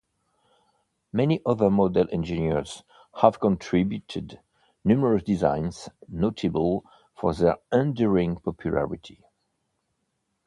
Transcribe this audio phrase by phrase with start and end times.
[1.13, 2.81] Many other model engineers
[3.21, 4.39] have contributed
[4.83, 9.21] numerous designs notable for their enduring popularity.